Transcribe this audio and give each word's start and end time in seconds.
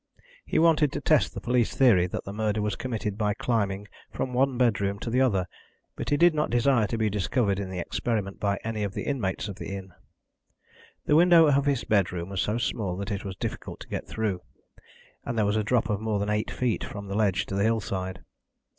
He 0.47 0.57
wanted 0.57 0.91
to 0.93 0.99
test 0.99 1.31
the 1.35 1.39
police 1.41 1.75
theory 1.75 2.07
that 2.07 2.23
the 2.25 2.33
murder 2.33 2.59
was 2.59 2.75
committed 2.75 3.19
by 3.19 3.35
climbing 3.35 3.87
from 4.09 4.33
one 4.33 4.57
bedroom 4.57 4.97
to 4.97 5.11
the 5.11 5.21
other, 5.21 5.45
but 5.95 6.09
he 6.09 6.17
did 6.17 6.33
not 6.33 6.49
desire 6.49 6.87
to 6.87 6.97
be 6.97 7.07
discovered 7.07 7.59
in 7.59 7.69
the 7.69 7.77
experiment 7.77 8.39
by 8.39 8.57
any 8.63 8.81
of 8.83 8.95
the 8.95 9.03
inmates 9.03 9.47
of 9.47 9.57
the 9.57 9.75
inn. 9.75 9.93
The 11.05 11.15
window 11.15 11.45
of 11.49 11.65
his 11.67 11.83
bedroom 11.83 12.29
was 12.29 12.41
so 12.41 12.57
small 12.57 12.97
that 12.97 13.11
it 13.11 13.23
was 13.23 13.35
difficult 13.35 13.79
to 13.81 13.87
get 13.89 14.07
through, 14.07 14.41
and 15.23 15.37
there 15.37 15.45
was 15.45 15.55
a 15.55 15.63
drop 15.63 15.87
of 15.87 16.01
more 16.01 16.17
than 16.17 16.31
eight 16.31 16.49
feet 16.49 16.83
from 16.83 17.07
the 17.07 17.13
ledge 17.15 17.45
to 17.45 17.53
the 17.55 17.61
hillside. 17.61 18.23